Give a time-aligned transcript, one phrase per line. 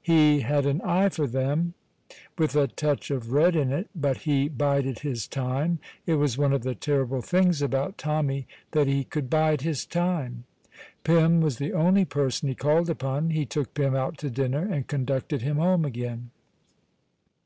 [0.00, 1.74] He had an eye for them
[2.38, 5.78] with a touch of red in it; but he bided his time.
[6.06, 10.44] It was one of the terrible things about Tommy that he could bide his time.
[11.02, 13.28] Pym was the only person he called upon.
[13.28, 16.30] He took Pym out to dinner and conducted him home again.